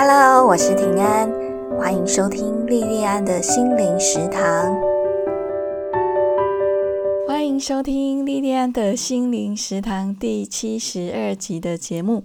[0.00, 1.28] Hello，我是平安，
[1.76, 4.78] 欢迎收听莉莉安的心灵食堂。
[7.26, 12.22] 欢迎收听莉莉安的心灵食堂第七十二集的节目。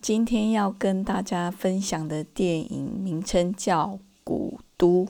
[0.00, 3.86] 今天要跟大家分享的电影名称叫
[4.24, 5.04] 《古都》。《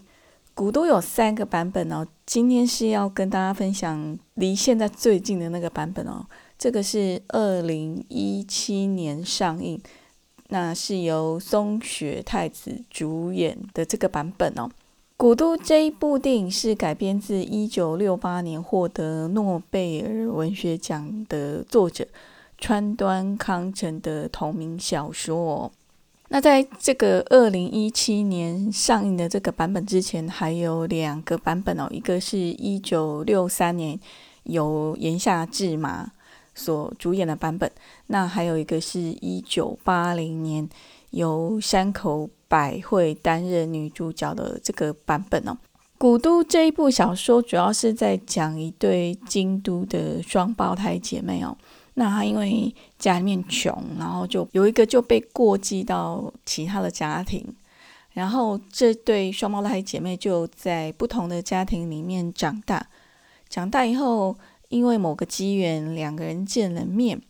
[0.53, 6.27] 古都》有三个版本哦，今天是要跟大家分享离现在最近的那个版本哦。
[6.59, 9.81] 这个是二零一七年上映。
[10.53, 14.69] 那是由松雪太子主演的这个版本哦，
[15.17, 22.05] 《古都》这一部电影是改编自一九六八年获得诺贝尔文学奖的作者
[22.59, 25.71] 川端康成的同名小说哦。
[26.31, 33.99] 那在这个二零一七年上映的这个版本之前，还有两个版本哦，一个是一九六三年
[34.43, 36.11] 由岩下智马。
[36.55, 37.71] 所主演的版本，
[38.09, 40.69] 那还有一个是一九八零年
[41.11, 45.53] 由山口百惠担任女主角的这个版本哦。
[45.97, 51.57] 《古都》这一部小说主要是在讲一对京都的双胞胎姐妹哦。
[51.95, 57.47] 那她因为家里面穷，然后就有一个就被过继到其他的家庭，
[58.13, 62.87] 然后这对双胞胎姐妹就在不同的家庭里面长大，
[63.49, 64.37] 长大以后。
[64.71, 67.21] 因为某个机缘，两个人见了面。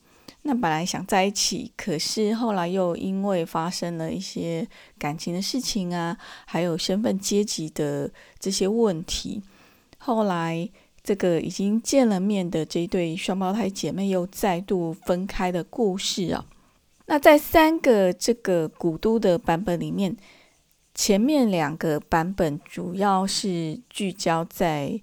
[0.43, 4.67] 那本来想在一起，可是后来又因为发生了一些
[4.99, 9.43] 感情的事情啊，还有身份阶级的这些问题，
[9.99, 10.69] 后来
[11.03, 16.47] 这个已经见了面的这一对双胞胎姐妹又再度分开的故事啊。
[17.07, 20.17] 那在三个这个古都的版本里面，
[20.95, 25.01] 前面两个版本主要是聚焦在。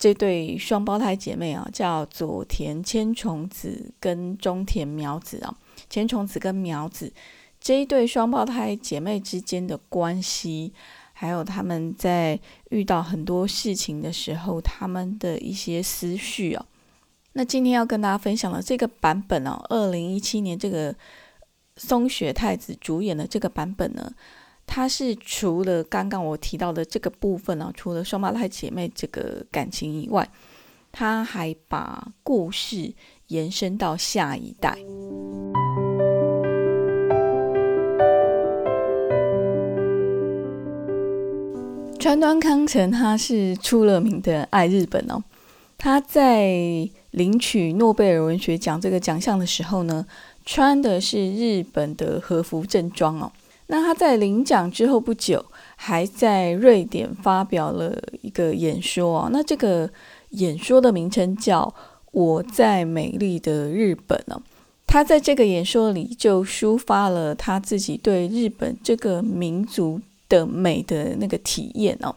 [0.00, 5.54] 这对双胞胎姐妹啊，叫佐田千重子跟中田苗子啊。
[5.90, 7.12] 千重子跟苗子
[7.60, 10.72] 这一对双胞胎姐妹之间的关系，
[11.12, 16.64] 还有他们在遇到很多事情的时候，他们的一些思绪啊。
[17.34, 20.94] 那今天要跟大家分享的这个版本哦，二零一七年这个
[21.76, 24.10] 松雪太子主演的这个版本呢。
[24.72, 30.30] 他是除了刚刚我提到的这个部分呢，除了双胞胎姐妹这个感情以外，
[30.92, 32.94] 他还把故事
[33.26, 34.78] 延伸到下一代。
[41.98, 45.20] 川端康成他是出了名的爱日本哦，
[45.76, 50.06] 他在领取诺贝尔文学奖这个奖项的时候呢，
[50.46, 53.32] 穿的是日本的和服正装哦。
[53.72, 55.44] 那他在领奖之后不久，
[55.76, 59.28] 还在瑞典发表了一个演说啊。
[59.32, 59.88] 那这个
[60.30, 61.62] 演说的名称叫
[62.10, 64.42] 《我在美丽的日本》哦。
[64.88, 72.12] 他在这个演说里就抒发了他自己对日本这个民族的美的那个体验哦。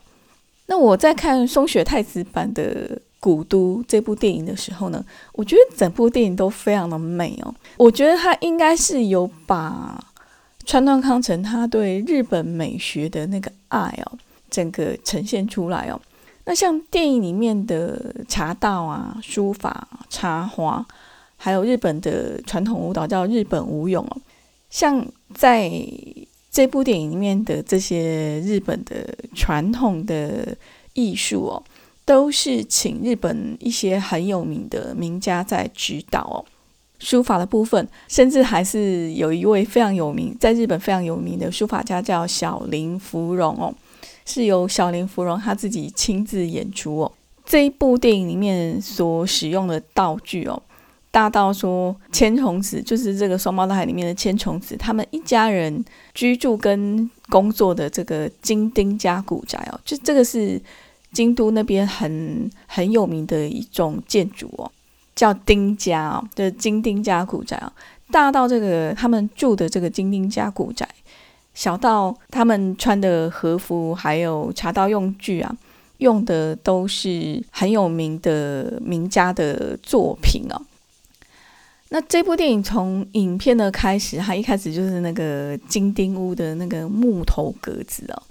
[0.65, 7.53] 那我在看松雪太子版的《古都》这部电影的时候呢，我觉得整部电影都非常的美哦。
[7.77, 10.03] 我觉得他应该是有把。
[10.65, 14.17] 川端康成他对日本美学的那个爱哦，
[14.49, 15.99] 整个呈现出来哦。
[16.45, 20.85] 那像电影里面的茶道啊、书法、插花，
[21.37, 24.17] 还有日本的传统舞蹈叫日本舞踊哦。
[24.69, 25.71] 像在
[26.51, 30.55] 这部电影里面的这些日本的传统的
[30.93, 31.63] 艺术哦，
[32.05, 36.45] 都是请日本一些很有名的名家在指导哦。
[36.99, 43.73] 书法的部分，甚至还是有一位非常有名，在日本非常有名的书法家叫小林芙蓉哦，
[44.25, 47.11] 是由小林芙蓉他自己亲自演出哦。
[47.45, 50.61] 这一部电影里面所使用的道具哦，
[51.11, 55.83] 大到说千重子就是这个双胞胎里面的千重子，他们一家人
[56.13, 60.61] 居住跟工作的这个金丁家古宅哦，就这个是
[61.11, 64.71] 京都那边很很有名的一种建筑哦。
[65.15, 67.71] 叫丁家哦，就是金丁家古宅哦。
[68.11, 70.87] 大到这个他们住的这个金丁家古宅，
[71.53, 75.55] 小到他们穿的和服，还有茶道用具啊，
[75.97, 80.61] 用的都是很有名的名家的作品哦。
[81.89, 88.23] 那这部电影从影片的开始，它一开始就是那个金丁屋的那个木头格子哦。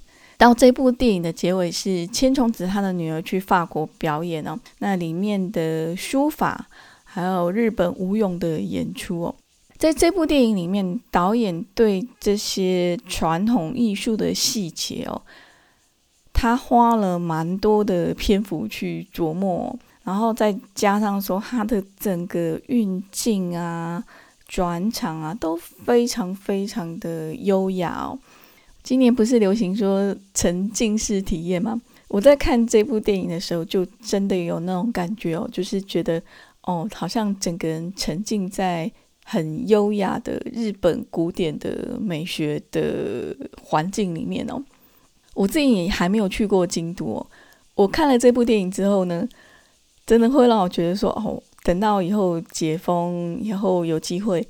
[0.43, 6.67] 然后这部电影的结尾是千重子她的女儿去法国表演哦，那里面的书法
[7.05, 9.35] 还有日本舞踊的演出哦，
[9.79, 15.23] 在这部电影里面，导演对这些传统艺术的细节哦，
[16.33, 24.03] 他花了蛮多的篇幅去琢磨，然后再加上说他的整个运镜啊、
[24.49, 28.19] 转场啊都非常非常的优雅哦。
[28.83, 31.81] 今年不是流行说沉浸式体验吗？
[32.09, 36.21] 我在看这部电影的时候，就真的有那种感觉哦，就是觉得
[36.63, 38.91] 哦，好像整个人沉浸在
[39.25, 44.63] 很优雅的日本古典的美学的环境里面哦。
[45.35, 47.27] 我自己也还没有去过京都哦。
[47.75, 49.27] 我看了这部电影之后呢，
[50.05, 54.47] 真的会让我觉得说哦，等到以后解封以后有机会，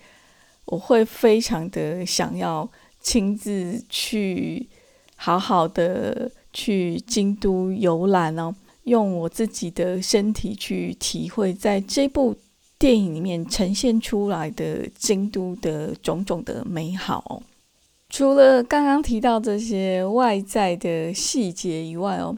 [0.65, 2.69] 我会非常的想要。
[3.03, 4.69] 亲自去
[5.17, 8.55] 好好的去京都游览哦，
[8.85, 12.37] 用我自己的身体去体会，在这部
[12.79, 17.43] 电影里面呈现出来的京都的种种的美好。
[18.09, 22.37] 除了刚刚提到这些外在的细节以外哦，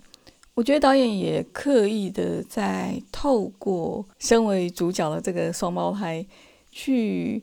[0.54, 6.24] 我觉得导演也刻意的在透过身为主角的这个双胞胎
[6.70, 7.42] 去。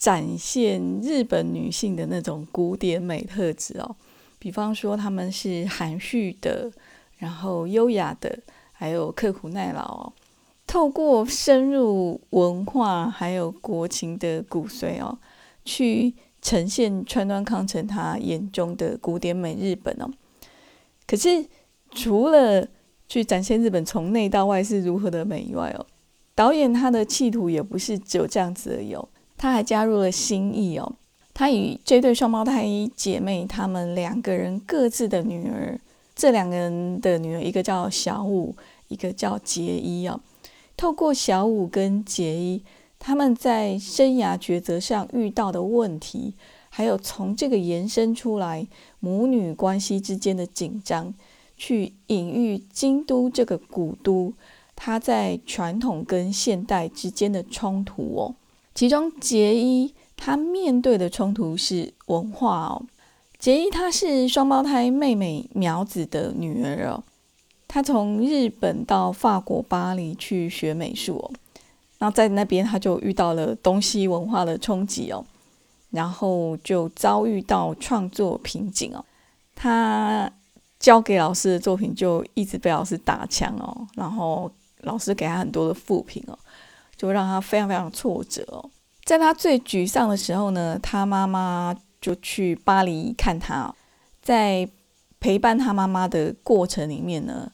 [0.00, 3.94] 展现日本女性的那种古典美特质哦，
[4.38, 6.72] 比方说她们是含蓄的，
[7.18, 8.38] 然后优雅的，
[8.72, 10.12] 还有刻苦耐劳哦。
[10.66, 15.18] 透过深入文化还有国情的骨髓哦，
[15.66, 20.08] 去呈现川端康成他眼中的古典美日本哦。
[21.06, 21.44] 可是
[21.90, 22.66] 除了
[23.06, 25.84] 去展现日本从内到外是如何的美以外哦，
[26.34, 29.06] 导演他的企图也不是只有这样子而已哦。
[29.40, 30.92] 他还加入了新意哦，
[31.32, 35.80] 他与这对双胞胎姐妹，他们两个人各自的女儿，
[36.14, 38.54] 这两个人的女儿，一个叫小五，
[38.88, 40.20] 一个叫杰伊哦。
[40.76, 42.62] 透过小五跟杰伊
[42.98, 46.34] 他们在生涯抉择上遇到的问题，
[46.68, 48.66] 还有从这个延伸出来
[48.98, 51.14] 母女关系之间的紧张，
[51.56, 54.34] 去隐喻京都这个古都，
[54.76, 58.34] 它在传统跟现代之间的冲突哦。
[58.80, 62.82] 其中杰伊他面对的冲突是文化哦。
[63.38, 67.04] 杰伊她是双胞胎妹妹苗子的女儿哦。
[67.68, 71.30] 她从日本到法国巴黎去学美术哦。
[71.98, 75.22] 那在那边她就遇到了东西文化的冲击哦，
[75.90, 79.04] 然后就遭遇到创作瓶颈哦。
[79.54, 80.32] 她
[80.78, 84.50] 交给老师的作品就一直被老师打枪哦，然后
[84.80, 86.38] 老师给她很多的负评哦。
[87.00, 88.70] 就让他非常非常挫折哦。
[89.04, 93.74] 在他最沮丧的时候呢，他妈妈就去巴黎看他。
[94.20, 94.68] 在
[95.18, 97.50] 陪伴他妈妈的过程里面呢，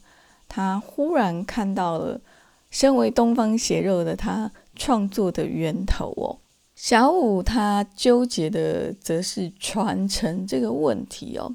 [0.48, 2.20] 他忽然看到了
[2.70, 6.38] 身为东方血肉的他创作的源头哦。
[6.75, 11.54] 小五他纠结的则是传承这个问题哦。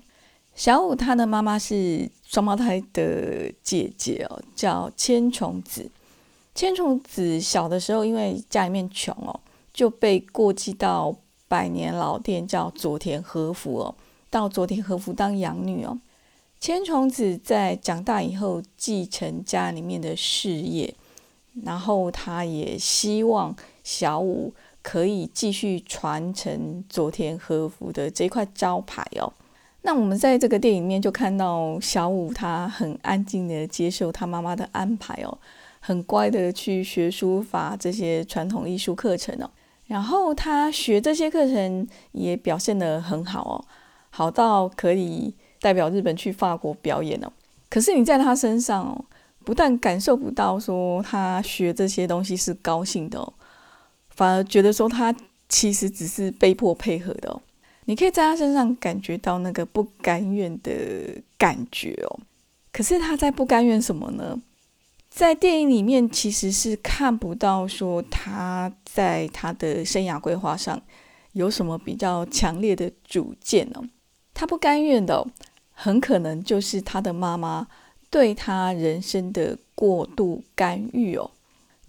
[0.55, 5.91] 小五他的妈妈是双胞胎的姐姐哦，叫千重子。
[6.61, 9.39] 千重子小的时候，因为家里面穷哦，
[9.73, 11.15] 就被过继到
[11.47, 13.95] 百年老店，叫佐田和服哦，
[14.29, 15.97] 到佐田和服当养女哦。
[16.59, 20.93] 千重子在长大以后继承家里面的事业，
[21.63, 24.53] 然后他也希望小五
[24.83, 29.33] 可以继续传承佐田和服的这块招牌哦。
[29.81, 35.35] 那我们在这个电影里面就看到小五他很安静的接受他妈妈的安排哦。
[35.83, 39.49] 很乖的去学书法这些传统艺术课程哦，
[39.87, 43.57] 然后他学这些课程也表现得很好哦，
[44.11, 47.33] 好到可以代表日本去法国表演哦。
[47.67, 49.05] 可是你在他身上哦，
[49.43, 53.33] 不但感受不到说他学这些东西是高兴的哦，
[54.09, 55.13] 反而觉得说他
[55.49, 57.41] 其实只是被迫配合的哦。
[57.85, 60.71] 你可以在他身上感觉到那个不甘愿的
[61.39, 62.19] 感觉哦。
[62.71, 64.39] 可是他在不甘愿什么呢？
[65.13, 70.81] 在电影里面，其实是看不到说他在他的生涯规划上
[71.33, 73.83] 有什么比较强烈的主见哦。
[74.33, 75.27] 他不甘愿的，
[75.73, 77.67] 很可能就是他的妈妈
[78.09, 81.29] 对他人生的过度干预哦。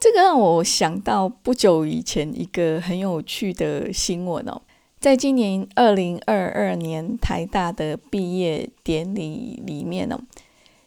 [0.00, 4.60] 这个让我想到不久以前一个很有趣的新闻哦，
[4.98, 10.20] 在今年二零二二年台大的毕业典礼里面呢。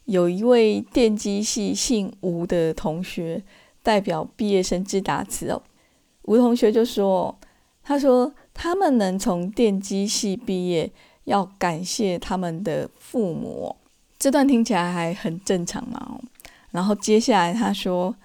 [0.06, 3.44] 有一位电机系姓吴的同学
[3.84, 5.62] 代表毕业生致答词哦，
[6.24, 7.38] 吴同学就说
[7.84, 10.92] ：“他说他们能从电机系毕业，
[11.26, 13.76] 要感谢他们的父母。”
[14.18, 16.20] 这段听起来还很正常嘛。
[16.72, 18.16] 然后接下来他说：“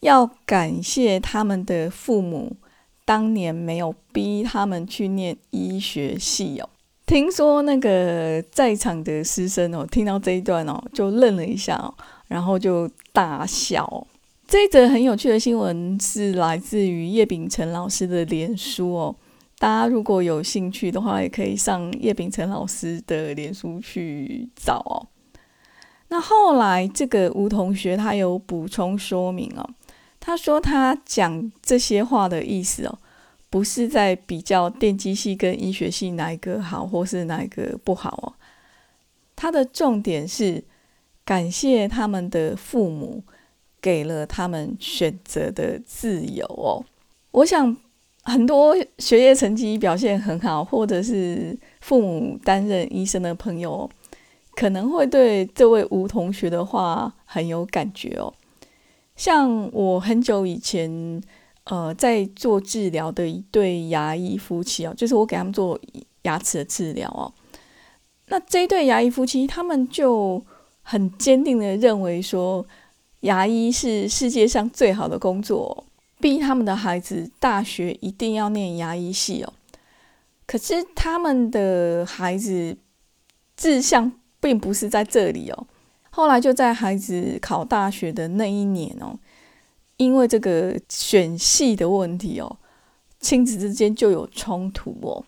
[0.00, 2.56] 要感谢他们的父母，
[3.04, 6.68] 当年没有逼他们去念医学系哦。”
[7.06, 11.92] 听说那个在场的师生哦，听到这一段哦，就愣了一下哦，
[12.28, 14.06] 然后就大笑。
[14.46, 19.16] 这一则很有趣的新闻是来自于叶秉辰老师的脸书哦，
[19.58, 25.06] 大家如果有兴趣的话，也可以上叶秉辰老师的脸书去找哦。
[26.08, 29.68] 那后来这个吴同学他有补充说明哦，
[30.20, 32.98] 他说他讲这些话的意思哦，
[33.54, 38.34] 不是在比较电机系跟医学系哪一个好，或是哪一个不好哦。
[39.36, 40.64] 他的重点是
[41.24, 43.22] 感谢他们的父母
[43.80, 46.84] 给了他们选择的自由哦。
[47.30, 47.76] 我想。
[48.26, 53.90] 很多学业成绩表现很好，或者是父母担任医生的朋友，
[54.56, 58.32] 可能会对这位吴同学的话很有感觉哦。
[59.14, 61.22] 像我很久以前，
[61.64, 65.80] 呃，在做治疗的一对牙医夫妻哦，就是我给他们做
[66.22, 67.32] 牙齿的治疗哦。
[68.28, 70.44] 那这一对牙医夫妻，他们就
[70.82, 72.66] 很坚定的认为说，
[73.20, 75.84] 牙医是世界上最好的工作。
[76.20, 79.52] 逼他们的孩子大学一定要念牙医系哦，
[80.46, 82.78] 可是他们的孩子
[83.56, 85.66] 志向并不是在这里哦。
[86.08, 89.18] 后来就在孩子考大学的那一年哦，
[89.96, 92.56] 因为这个选系的问题哦，
[93.20, 95.24] 亲子之间就有冲突哦。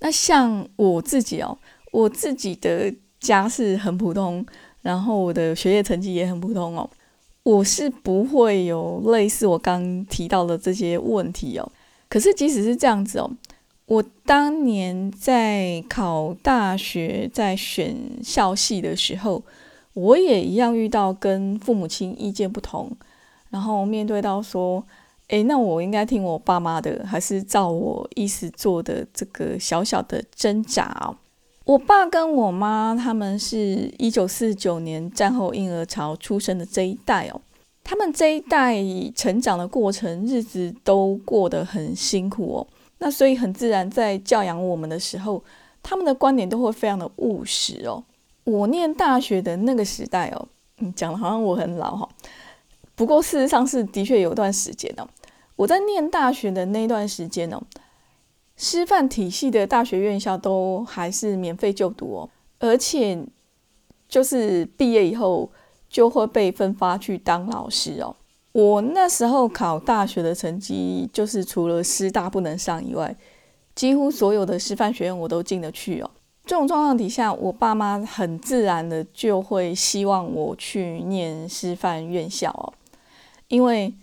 [0.00, 1.58] 那像我自己哦，
[1.92, 4.44] 我自己的家世很普通，
[4.82, 6.88] 然后我的学业成绩也很普通哦。
[7.42, 11.72] 我是不会有类似我刚提到的这些问题哦。
[12.08, 13.30] 可是即使是这样子哦，
[13.86, 19.42] 我当年在考大学、在选校系的时候，
[19.94, 22.90] 我也一样遇到跟父母亲意见不同，
[23.50, 24.82] 然后面对到说，
[25.28, 31.14] 诶，那我应该听我爸妈的，还是照我意思做的这个小小的挣扎哦。
[31.64, 37.40] 我爸跟我妈他们是一九四九年战后婴儿潮出生的这一代哦，
[37.84, 38.76] 他们这一代
[39.14, 42.66] 成长的过程，日子都过得很辛苦哦。
[42.98, 45.42] 那所以很自然，在教养我们的时候，
[45.82, 48.02] 他们的观点都会非常的务实哦。
[48.44, 52.08] 我念大学的那个时代哦，嗯，讲的好像我很老哈，
[53.00, 55.08] 不过事实上是的确有段时间哦，
[55.56, 57.58] 我在念大学的那段时间哦。
[58.58, 62.28] 师范体系的大学院校都还是免费就读哦，
[62.58, 63.18] 而且
[64.06, 65.50] 就是毕业以后
[65.88, 68.14] 就会被分发去当老师哦。
[68.52, 73.16] 我那时候考大学的成绩，就是除了师大不能上以外，
[73.74, 76.10] 几乎所有的师范学院我都进得去哦。
[76.44, 82.74] 这种状况底下，我爸妈很自然的就会希望我去念师范院校哦，
[83.50, 83.94] 因为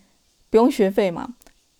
[0.49, 1.33] 不用学费嘛，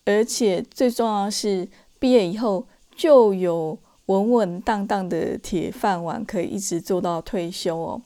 [0.04, 1.70] 而且最重要的是。
[2.00, 8.00] 毕业以后就有稳稳当当的铁饭碗，可以一直做到退休哦。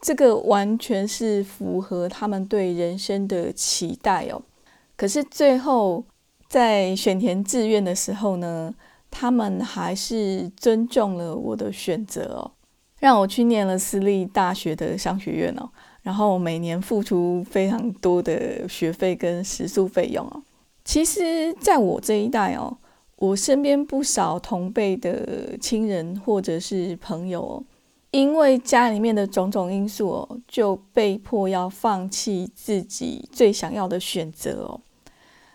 [0.00, 4.42] 这个完全是符合他们对人生的期待哦。
[4.96, 6.04] 可是最后
[6.48, 8.74] 在选填志愿的时候呢，
[9.12, 12.50] 他们还是尊重了我的选择哦，
[12.98, 15.70] 让我去念了私立大学的商学院哦，
[16.06, 20.40] 然后每年付出非常多的学费跟食宿费用哦。
[20.84, 22.78] 其实，在我这一代哦。
[23.18, 27.64] 我身边不少同辈的亲人或者是朋友，
[28.10, 34.78] 因为家里面的种种因素哦，就被迫要放弃自己最想要的选择哦。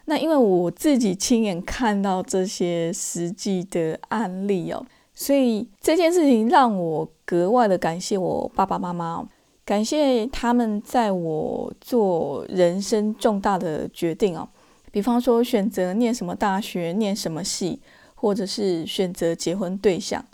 [0.05, 9.23] 那因为我自己亲眼看到这些实际的案例哦，所以这件事情让我格外的感谢我爸爸妈妈，
[9.63, 14.49] 感谢他们在我做人生重大的决定哦。
[14.91, 17.79] 比方说，选择念什么大学、念什么系，
[18.15, 20.25] 或者是选择结婚对象，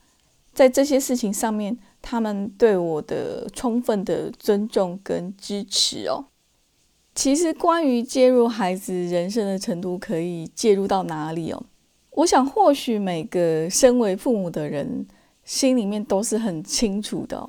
[0.53, 6.25] 在这些事情上面，他们对我的充分的尊重跟支持哦。
[7.13, 11.63] 其实，关于介入孩子人生的程度，可以介入到哪里哦？
[12.12, 15.05] 我想，或许每个身为父母的人
[15.43, 17.48] 心里面都是很清楚的。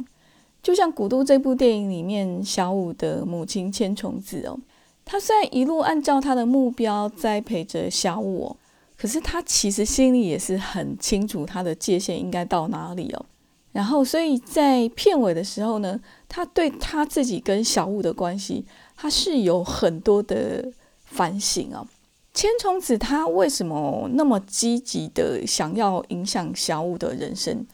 [0.62, 4.58] 就像《古都》这部电影里面，小五的母亲千重子哦。
[5.04, 8.56] 他虽然一路按照他的目标栽培着小我，
[8.96, 13.24] 可是他其实心里也是很清楚他的界限应该到哪里哦。
[13.72, 18.64] 然后，所以在片尾的时候呢，他对他自己跟小五的关系，
[18.96, 20.70] 他是有很多的
[21.04, 21.86] 反省哦。
[22.34, 27.66] 千重子他为什么那么积极的想要影响小五的人生？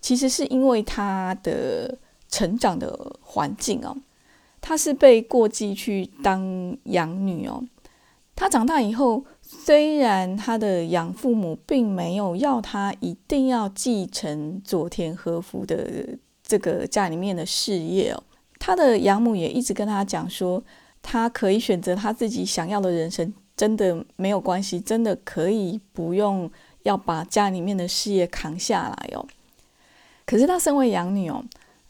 [0.00, 1.96] 其实是因为他的
[2.34, 3.96] 成长的环境哦。
[4.60, 7.62] 她是被过继去当养女哦。
[8.34, 18.20] 她长大以后，虽然她的养父母并没有要她一定要继承佐田和夫的这个家里面的事业哦，
[18.58, 20.60] 她的养母也一直跟她讲说，
[21.00, 26.50] 她可以选择她自己想要的人生，真的没有关系，真的可以不用
[26.82, 29.24] 要把家里面的事业扛下来哦。
[30.26, 31.44] 可是她身为养女哦，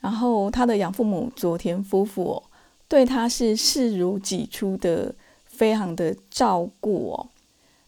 [0.04, 2.42] 然后他的养父母佐田夫妇哦，
[2.88, 5.14] 对他是视如己出的，
[5.46, 7.30] 非常的照顾哦。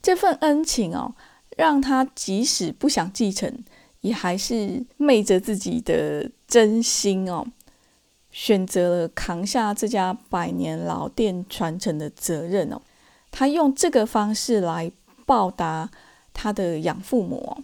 [0.00, 1.14] 这份恩情哦，
[1.58, 3.62] 让他即使不想继承，
[4.00, 7.46] 也还是昧着自己的真心哦，
[8.30, 12.80] 选择了扛下这家百年老店传承的责任哦。
[13.30, 14.90] 他用这个方式来
[15.26, 15.90] 报答
[16.32, 17.58] 他的养父母。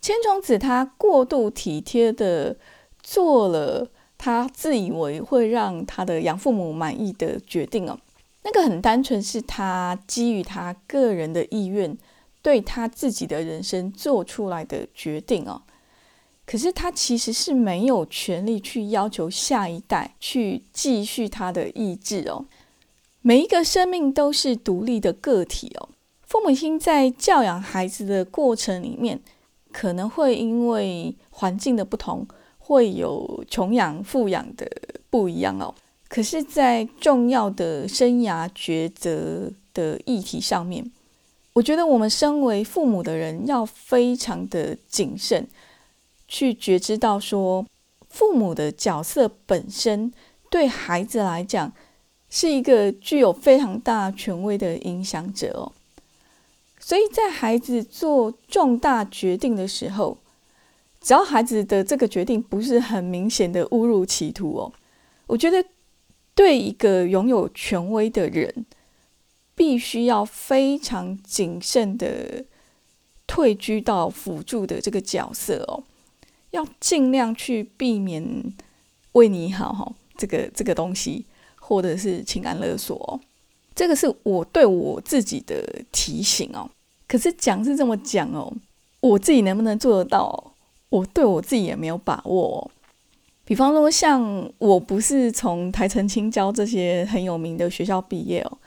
[0.00, 2.56] 千重子他过度体贴的
[3.02, 7.98] 做了他自以为会让他的养父母满意的决定哦，
[8.44, 11.96] 那个很单纯是他基于他个人的意愿，
[12.40, 15.62] 对他自己的人生做出来的决定哦。
[16.46, 22.44] 可是他其实是没有权利去要求下一代去继续他的意志哦。
[23.20, 25.88] 每一个生命都是独立的个体哦。
[26.22, 29.20] 父母亲在教养孩子的过程里面。
[29.74, 32.28] 可能会因为环境的不同，
[32.64, 34.70] 会有穷养富养的
[35.10, 35.74] 不一样哦。
[36.08, 40.90] 可是，在重要的生涯抉择的议题上面，
[41.54, 45.48] 我觉得我们身为父母的人要非常的谨慎，
[46.28, 47.66] 去觉知到说，
[48.08, 50.12] 父母的角色本身
[50.50, 51.72] 对孩子来讲
[52.28, 55.72] 是一个具有非常大权威的影响者哦。
[56.78, 60.18] 所以在孩子做重大决定的时候，
[61.02, 64.72] 只要孩子的这个决定不是很明显的误入歧途哦，
[65.26, 65.64] 我觉得
[66.34, 68.64] 对一个拥有权威的人，
[69.56, 72.44] 必须要非常谨慎的
[73.26, 75.82] 退居到辅助的这个角色哦，
[76.52, 78.54] 要尽量去避免
[79.12, 83.20] 为你好哈，这个这个东西或者是情感勒索哦。
[83.74, 86.70] 这个是我对我自己的提醒哦。
[87.08, 88.52] 可是讲是这么讲哦，
[89.00, 90.51] 我自己能不能做得到？
[90.92, 92.70] 我对我自己也没有把握哦。
[93.46, 98.58] 比方说，像我不是从台城青交这些很有名的学校毕业哦，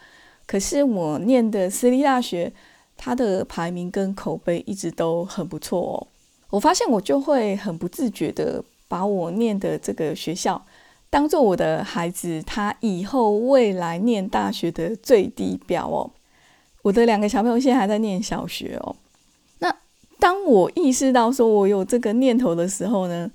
[0.47, 2.52] 可是我念的私立大学，
[2.97, 5.95] 它的排名跟口碑一直都很不错哦。
[6.50, 10.65] 我发现我就会很不自觉的把我念的这个学校。
[11.12, 16.10] 当做我的孩子，他以后未来念大学的最低标哦。
[16.82, 18.95] 我的两个小朋友现在还在念小学哦。
[20.19, 23.30] 当我意识到说我有这个念头的时候呢，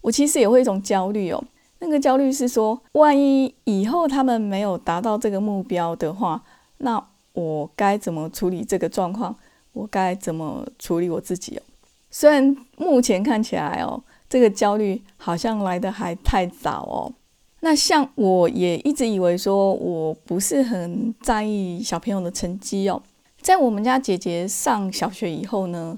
[0.00, 1.42] 我其实也会一种焦虑哦。
[1.78, 6.42] 那个焦虑是说，万一以后他们没有达到这个目标的话，
[6.78, 9.36] 那我该怎么处理这个状况？
[9.72, 11.62] 我该怎么处理我自己哦？
[12.10, 14.02] 虽然目前看起来哦。
[14.28, 17.12] 这个焦虑好像来的还太早哦。
[17.60, 23.00] 那像我也一直以为说我不是很在意小朋友的成绩哦。
[23.40, 25.96] 在我们家姐姐上小学以后呢，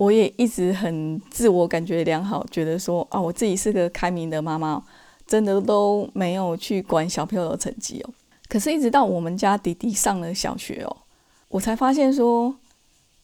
[0.00, 4.82] 我也一直很自我感觉良好，觉得说啊，我自己是个开明的妈妈，
[5.26, 8.10] 真的都没有去管小朋友的成绩哦。
[8.48, 10.96] 可是，一直到我们家弟弟上了小学哦，
[11.48, 12.54] 我才发现说，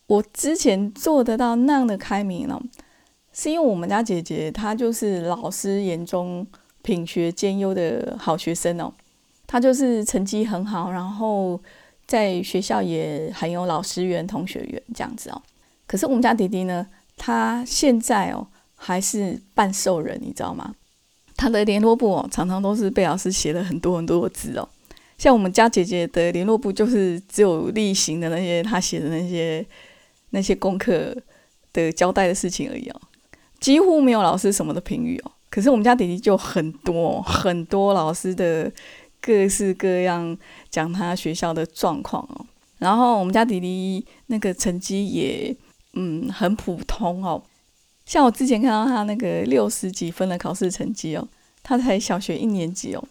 [0.07, 2.61] 我之前做得到那样的开明哦。
[3.33, 6.47] 是因为我们家姐姐她就是老师眼中
[6.83, 8.93] 品学兼优的好学生哦，
[9.47, 11.59] 她就是成绩很好，然后
[12.07, 15.41] 在学校也很有老师缘、同学缘这样子哦。
[15.87, 20.75] 可是我们家弟弟呢，他现在哦还是半兽人，你知道吗？
[21.37, 24.69] 他的联络簿哦常常都是被老师写了很多很多的字哦。
[25.19, 29.65] 像我们家姐姐的联络簿就是只有例行的那些他写的那些
[30.31, 31.17] 那些功课
[31.73, 33.01] 的交代的事情而已哦。
[33.61, 38.71] 几乎没有老师什么的评语哦，可是我们家弟弟就很多很多老师的
[39.21, 40.37] 各式各样
[40.71, 42.47] 讲他学校的状况哦，
[42.79, 45.57] 然后我们家弟弟那个成绩也
[45.97, 47.43] 嗯很普通哦，
[48.05, 51.27] 像我之前看到他那个六十几分的考试成绩哦，
[51.65, 53.03] 他才小学一年级哦，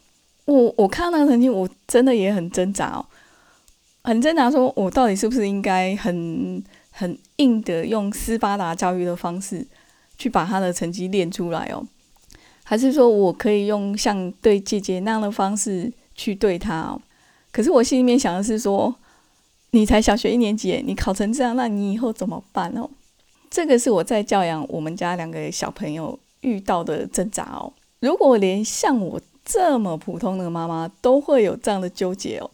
[0.45, 3.05] 我我看到那个成绩我真的也很挣扎哦，
[4.03, 9.67] 很挣扎，说我到底是不是应该很很硬的用斯巴达教育的方式。
[10.17, 11.85] 去把他的成绩练出来哦，
[12.63, 17.01] 还是说我可以用像对姐姐那样的方式去对他哦？
[17.51, 18.95] 可是我心里面想的是说，
[19.75, 22.89] 你才小学一年级，你考成这样，那你以后怎么办哦？
[23.49, 27.73] 这个是我在教养我们家两个小朋友遇到的挣扎哦。
[27.99, 32.49] 如果连像我这么普通的妈妈都会有这样的纠结哦，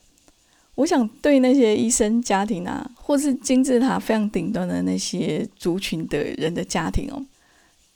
[0.74, 7.24] 我想对那些医生家庭啊，或是金字塔非常顶端的那些族群的人的家庭哦。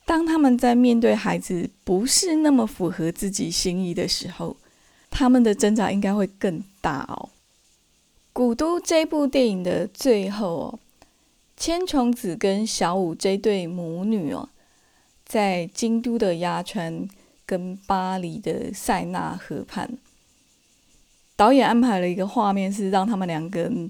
[0.06, 4.56] 当他们在面对孩子不是那么符合自己心意的时候，
[5.10, 7.30] 他们的挣扎应该会更大哦。
[8.36, 10.80] 《古都》这部电影的最后哦，
[11.56, 14.50] 千重子跟小五这对母女哦，
[15.26, 17.08] 在京都的鸭川
[17.46, 19.98] 跟巴黎的塞纳河畔，
[21.38, 23.90] 导演安排了一个画面，是让他们两个人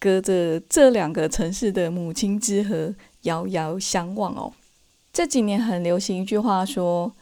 [0.00, 4.54] 隔着这两个城市的母亲之河遥遥相望哦。
[5.12, 7.12] 这几年很流行一句话说：“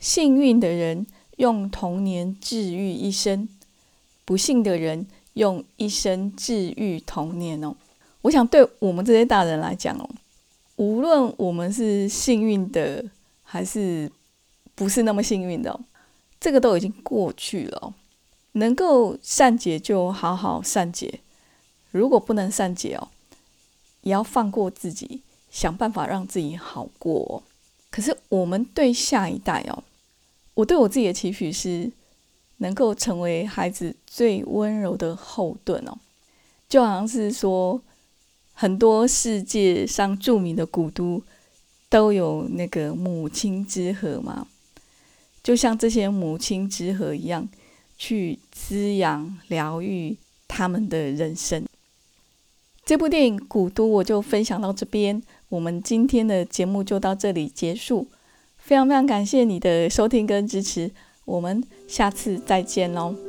[0.00, 3.46] 幸运的人用童年治愈一生，
[4.24, 5.06] 不幸的人
[5.38, 7.74] 用一生治愈童年。”哦。
[8.22, 10.08] 我想，对我们这些大人来讲哦，
[10.76, 13.04] 无论我们是幸运的
[13.42, 14.10] 还是
[14.74, 15.80] 不是那么幸运的，
[16.40, 17.94] 这个都已经过去了。
[18.52, 21.20] 能够善解就好好善解，
[21.92, 23.08] 如果不能善解哦，
[24.02, 27.44] 也要放过自己，想办法让自己好过。
[27.90, 29.84] 可是我们对下一代哦，
[30.54, 31.90] 我对我自己的期许是，
[32.58, 35.98] 能够成为孩子最温柔的后盾哦，
[36.68, 37.82] 就好像是说。
[38.60, 41.22] 很多世界上著名的古都
[41.88, 44.48] 都有那个母亲之河嘛，
[45.44, 47.48] 就像这些母亲之河一样，
[47.96, 50.16] 去滋养、疗愈
[50.48, 51.64] 他们的人生。
[52.84, 58.08] 这部电影《古都》我就分享到这边，我们今天的节目就到这里结束。
[58.58, 60.90] 非常非常感谢你的收听跟支持，
[61.28, 63.27] 我们下次再见喽。